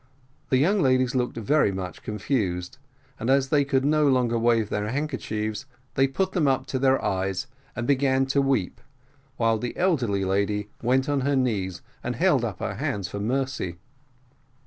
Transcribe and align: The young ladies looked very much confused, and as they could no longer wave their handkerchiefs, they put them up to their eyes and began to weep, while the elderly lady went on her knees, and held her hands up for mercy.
The 0.49 0.57
young 0.57 0.81
ladies 0.81 1.13
looked 1.13 1.37
very 1.37 1.71
much 1.71 2.01
confused, 2.01 2.79
and 3.19 3.29
as 3.29 3.49
they 3.49 3.63
could 3.63 3.85
no 3.85 4.07
longer 4.07 4.39
wave 4.39 4.69
their 4.69 4.89
handkerchiefs, 4.89 5.67
they 5.93 6.07
put 6.07 6.31
them 6.31 6.47
up 6.47 6.65
to 6.73 6.79
their 6.79 6.99
eyes 7.05 7.45
and 7.75 7.85
began 7.85 8.25
to 8.33 8.41
weep, 8.41 8.81
while 9.37 9.59
the 9.59 9.77
elderly 9.77 10.25
lady 10.25 10.69
went 10.81 11.07
on 11.07 11.21
her 11.21 11.35
knees, 11.35 11.83
and 12.03 12.15
held 12.15 12.41
her 12.41 12.73
hands 12.73 13.09
up 13.09 13.11
for 13.11 13.19
mercy. 13.19 13.77